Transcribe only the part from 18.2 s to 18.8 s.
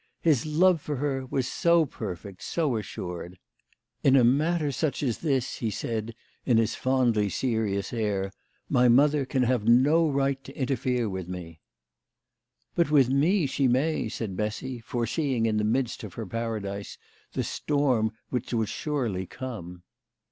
which would